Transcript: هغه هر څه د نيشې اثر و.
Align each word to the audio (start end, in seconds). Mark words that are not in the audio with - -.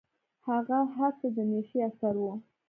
هغه 0.47 0.77
هر 0.95 1.11
څه 1.19 1.27
د 1.35 1.37
نيشې 1.51 1.79
اثر 1.89 2.15
و. 2.21 2.25